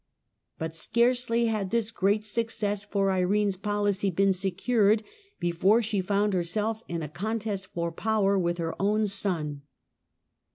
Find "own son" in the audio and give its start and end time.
8.81-9.61